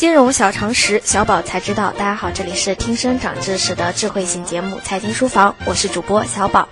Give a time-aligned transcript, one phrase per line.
[0.00, 1.92] 金融小常识，小宝才知道。
[1.92, 6.66] 大家好，这里是听声长知识的智慧型节目《财经书房》，我是主播小宝。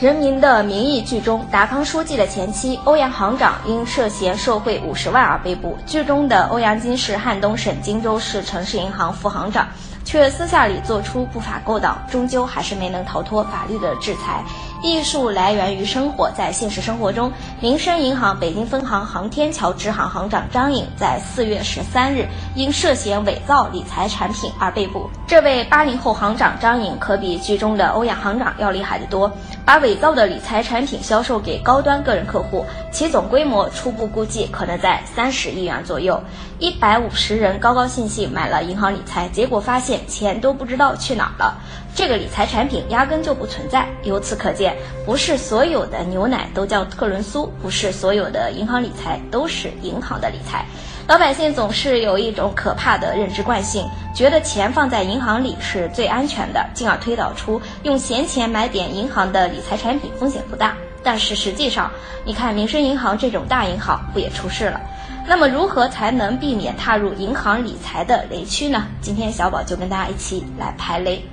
[0.04, 5.76] 《人民的名义》剧中，达康书记的前妻欧阳行长因涉嫌受贿五十万而被捕。
[5.84, 9.66] 剧中的欧阳金是汉东省荆州市城市银行副行长。
[10.02, 14.42] 却私下里做出不法勾当，终究还是没能逃脱法律的制裁。
[14.82, 17.30] 艺术来源于生活，在现实生活中，
[17.60, 25.10] 民生银行北京分行航天桥支行行长张颖在四月十三日因涉嫌伪造理财产品而被捕。
[25.26, 29.30] 这位八零后行长张颖可比剧中的欧阳行长要厉害得多，
[29.66, 36.18] 把伪造的理财产品销售给高端个人客户，其总规模初步估计可能在三十亿元左右。
[36.60, 40.06] 一百五十人高高兴兴买了银行理财，结果发现。
[40.06, 41.56] 钱都不知道去哪儿了，
[41.94, 43.88] 这个理财产品压根就不存在。
[44.02, 50.66] 由此可见，不是所有的牛奶都叫特仑苏，不是所有的银行理财都是银行的理财。
[51.08, 60.76] 老百姓总是有一种可怕的认知惯性，觉得钱放在银行里是最安全的，进而推导出用闲钱买点银行的理财产品风险不大。
[61.02, 61.90] 但是实际上，
[62.24, 64.80] 你看民生银行这种大银行不也出事了？
[65.26, 68.86] 那么如何才能避免踏入银行理财的雷区呢？
[69.00, 71.24] 今天小宝就跟大家一起来排雷。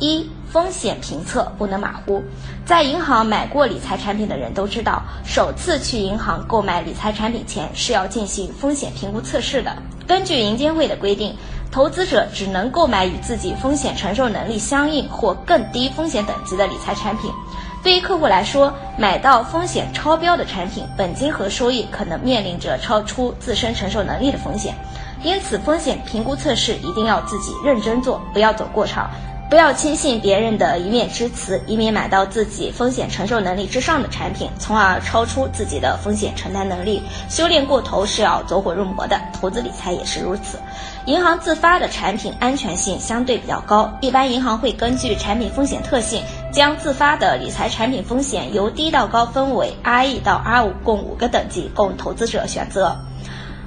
[0.00, 2.22] 一、风险评测不能马虎。
[2.64, 9.74] 在银行买过理财产品的人都知道，首次去银行购买理财产品前是要进行风险评估测试的。
[10.06, 11.36] 根据银监会的规定，
[11.72, 17.30] 投资者只能购买与自己风险承受能力相应或更低风险等级的理财产品。
[17.82, 24.74] 对于客户来说，买到风险超标的产品，本金和收益可能面临着超出自身承受能力的风险，
[25.22, 29.08] 因此风险评估测试一定要自己认真做，不要走过场，
[29.48, 37.02] 不要轻信别人的一面之词，以免买到自己风险承受能力之上的产品，从而超出自己的风险承担能力。
[37.30, 40.58] 修炼过头是要走火入魔的，投资理财也是如此。
[41.06, 46.22] 银行自发的产品安全性相对比较高，一般银行会根据产品风险特性。
[46.50, 52.96] 将自发的理财产品风险由低到高分为 R E 到 R 五共五个等级，供投资者选择。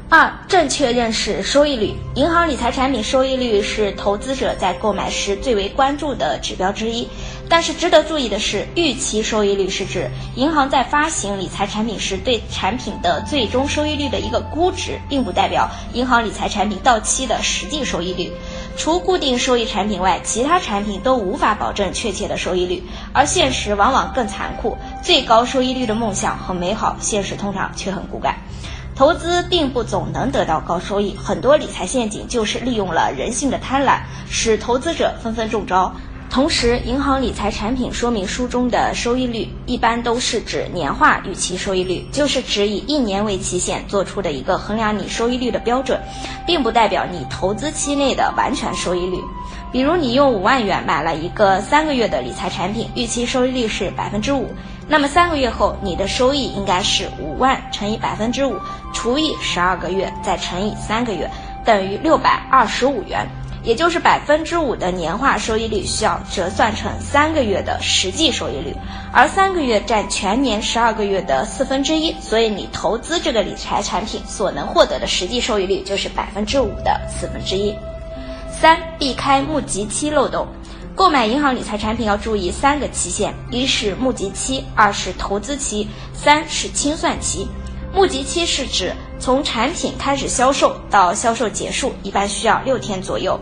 [0.09, 1.95] 二、正确认识收益率。
[2.15, 7.07] 银行理财产品收益率是投资者在购买时最为关注的指标之一。
[7.47, 18.33] 但是值得注意的是，预期收益率是指银行在发行理财产品时对产品的最终收益率的一个估值，并不代表银行理财产品到期的实际收益率。
[18.77, 22.83] 除固定收益产品外，其他产品都无法保证确切的收益率，
[23.13, 24.77] 而现实往往更残酷。
[25.03, 28.37] 最高收益率的梦想很美好，现实通常却很骨感。
[28.95, 33.99] 投资并不总能得到高收益，很多理财陷阱就是利用了人性的贪婪，
[34.29, 35.93] 使投资者纷纷中招。
[36.31, 45.99] 同时，银行理财产品说明书中的收益率一般都是指年化预期收益率，就是指以一年为期限做出的一个衡量你收益率的标准，
[46.47, 49.17] 并不代表你投资期内的完全收益率。
[49.73, 54.47] 比如，你用五万元买了一个三个月的理财产品，预期收益率是百分之五，
[54.87, 58.55] 那么三个月后你的收益应该是五万乘以百分之五
[58.93, 61.29] 除以十二个月再乘以三个月，
[61.65, 63.27] 等于六百二十五元。
[63.63, 68.75] 也就是百分之五的年化收益率需要折算成三个月的实际收益率，
[69.13, 77.75] 而三个月占全年十二个月的四分之一，所以你投资这个理财产品所能获得的实际收益率就是百分之五的四分之一。
[78.49, 80.47] 三、避开募集期漏洞，
[80.95, 87.47] 购买银行理财产品要注意三个期限：一是募集期，二是投资期，三是清算期。
[87.93, 93.37] 募集期是指从产品开始销售到销售结束，一般需要六天左右。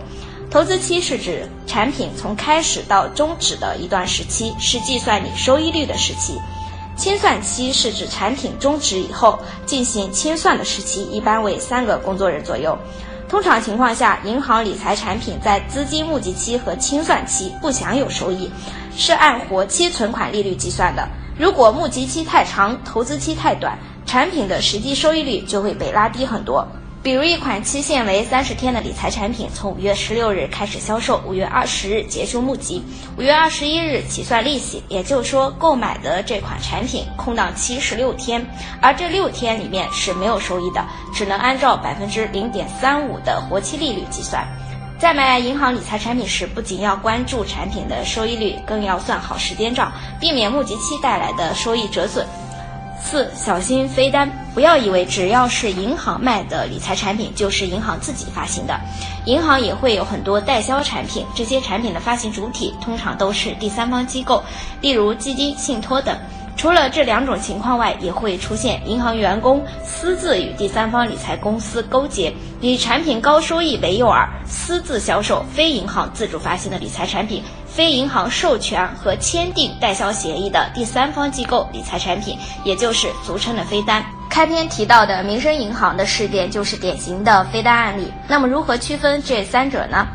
[0.49, 6.39] 投资期是指产品从开始到终止的一段时期，是计算你收益率的时期。
[6.97, 12.77] 清算期是指产品终止以后进行清算的时期，一般为三个工作日左右。
[13.29, 18.51] 通常情况下，银行理财产品在资金募集期和清算期不享有收益，
[18.97, 21.07] 是按活期存款利率计算的。
[21.37, 23.77] 如果募集期太长，投资期太短。
[24.09, 26.67] 产品的实际收益率就会被拉低很多。
[27.03, 32.83] 比如一款期限为三十天的理财产品，从五月十六日开始销售，五月二十日结束募集，
[33.19, 34.81] 五月二十一日起算利息。
[34.87, 38.43] 也就是说，购买的这款产品空档期是六天，
[38.81, 40.83] 而这六天里面是没有收益的，
[41.13, 44.43] 只能按照百分之零点三五的活期利率计算。
[44.97, 52.25] 在买银行理财产品时，不仅要关注产品的收益率，更要算好时间账，避免募集期带来的收益折损。
[53.01, 58.79] 四、小心飞单，不要以为只要是银行卖的理财产品就是银行自己发行的，
[59.25, 64.43] 银行也会有很多代销产品，这些产品的发行主体通常都是第三方机构，
[64.81, 66.15] 例如基金、信托等。
[66.59, 84.03] 除了这两种情况外，也会出现银行员工私自与第三方理财公司勾结，以产品高收益为诱饵，私自销售非银行自主发行的理财产品、非银行授权和签订代销协议的第三方机构理财产品，也就是俗称的飞单。
[84.29, 88.11] 开篇提到的民生银行的事件就是典型的飞单案例。
[88.27, 90.05] 那么，如何区分这三者呢？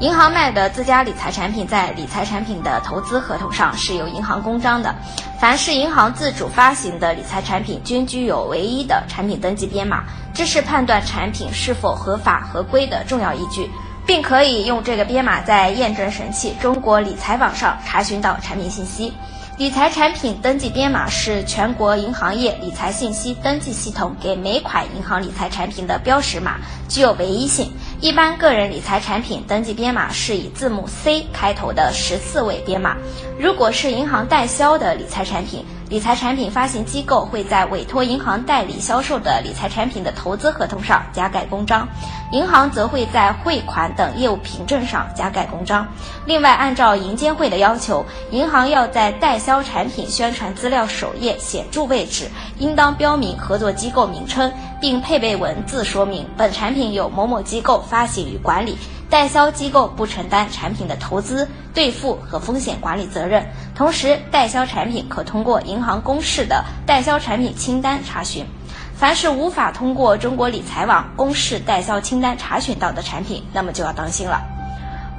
[0.00, 4.92] 银行卖的自家理财产品，在理财产品的投资合同上是有银行公章的。
[5.38, 10.02] 凡是银行自主发行的理财产品，均具有唯一的产品登记编码，
[10.34, 13.70] 这是判断产品是否合法合规的重要依据，
[14.04, 19.12] 并可以用这个编码在验证神器中国理财网上查询到产品信息。
[19.56, 26.56] 理财产品登记编码是全国银行业理财信息登记系统给每款银行理财产品的标识码，
[26.88, 27.72] 具有唯一性。
[28.00, 32.96] 一般个人理财产品登记编码是以字母 C 开头的十四位编码。
[33.38, 35.64] 如果是银行代销的理财产品，
[35.94, 41.86] 理财产品发行机构会在委托银行代理销售的理财产品的投资合同上加盖公章，
[42.32, 45.86] 银行则会在汇款等业务凭证上加盖公章。
[46.26, 58.76] 另外，按照银监会的要求，银行要在代销产品宣传资料首页显著位置应当标明合作机构名称，并配备文字说明本产品由某某机构发行与管理。
[59.14, 63.46] 代销机构不承担产品的投资、兑付和风险管理责任。
[63.72, 68.44] 同时，代销产品可通过银行公示的代销产品清单查询。
[68.96, 74.42] 凡是无法通过中国理财网公示代销清单查询到的产品，那么就要当心了。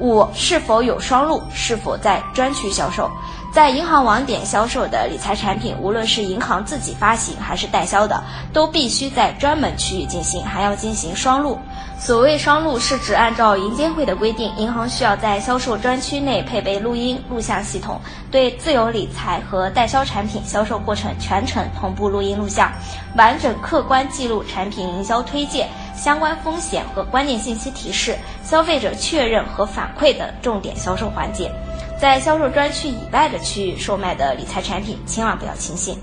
[0.01, 1.42] 五、是否有双录？
[1.53, 3.09] 是否在专区销售？
[3.53, 8.21] 在银行网点销售的理财产品，无论是银行自己发行还是代销的，
[8.51, 11.57] 都必须在专门区域进行，还要进行双录。
[11.97, 18.00] 所谓双录，是指按照银监会的规定，银行需要在销售专区内配备录音录像系统，
[18.30, 22.71] 对自有理财和代销产品销售过程全程同步录音录像，
[23.15, 31.51] 完整客观记录产品营销推荐、相关风险和关键信息提示、消费者确认和反馈等重点销售环节。
[32.00, 35.97] 在销售专区以外的区域售卖的理财产品，千万不要轻信。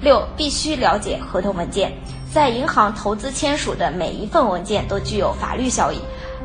[0.00, 1.92] 六，必须了解合同文件。
[2.32, 5.98] 在银行投资签署的每一份文件都具有法律效益，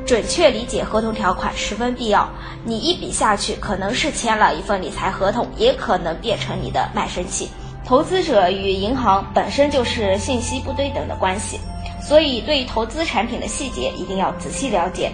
[0.05, 2.27] 准确理解合同条款十分必要。
[2.63, 7.49] 你一笔下去，可能是签了一份理财合同，也可能变成你的卖身契。
[7.85, 11.59] 投资者与银行本身就是信息不对等的关系，
[12.01, 15.11] 所以对投资产品的细节一定要仔细了解。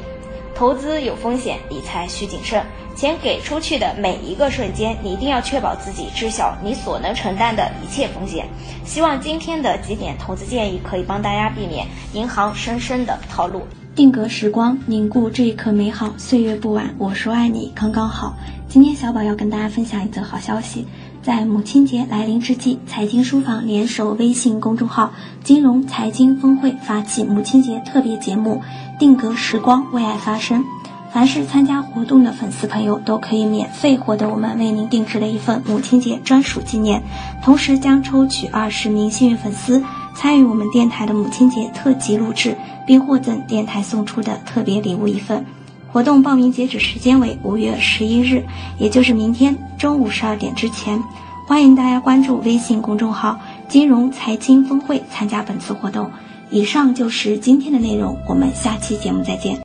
[0.60, 2.62] 投资有风险，理财需谨慎。
[2.94, 8.46] 钱给出去的每一个瞬间，你一定要确保自己知晓你所能承担的一切风险。
[8.84, 13.62] 希望今天的几点投资建议可以帮大家避免银行深深的套路。
[13.96, 18.36] 定格时光，凝固这一刻美好，岁月不晚，我说爱你刚刚好。
[18.68, 20.86] 今天小宝要跟大家分享一则好消息，
[21.22, 25.12] 在母亲节来临之际，财经书房联手微信公众号
[25.44, 28.62] “金融财经峰会”发起母亲节特别节目
[28.98, 30.64] “定格时光，为爱发声”。
[31.12, 37.02] 凡是参加活动的粉丝朋友都可以免费获得我们为您定制的一份母亲节专属纪念，
[37.44, 39.84] 同时将抽取二十名幸运粉丝
[40.16, 42.56] 参与我们电台的母亲节特辑录制，
[42.88, 45.44] 并获赠电台送出的特别礼物一份。
[45.92, 48.46] 活动报名截止时间为五月十一日，
[48.78, 51.02] 也就是明天中午十二点之前。
[51.48, 56.12] 欢迎大家关注微信公众号“金融财经峰会”参加本次活动。
[56.52, 59.58] 以上就是今天的内容，我们下期节目再见。